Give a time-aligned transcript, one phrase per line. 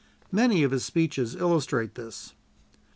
[0.31, 2.33] Many of his speeches illustrate this.